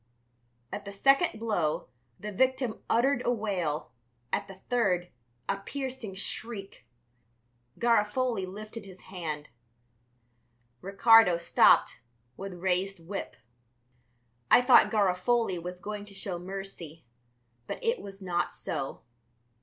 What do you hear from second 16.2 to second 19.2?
mercy, but it was not so.